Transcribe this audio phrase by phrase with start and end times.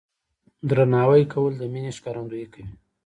[0.69, 2.65] درناوی کول د مینې ښکارندویي کوي.